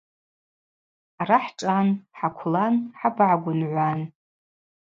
[1.15, 3.99] Хӏара хӏшӏан, хӏаквлан, хӏабагӏагвынгӏвуан.